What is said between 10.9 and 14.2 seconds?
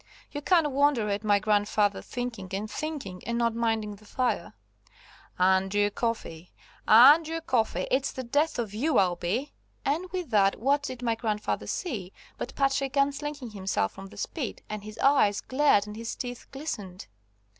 my grandfather see, but Patrick unslinging himself from the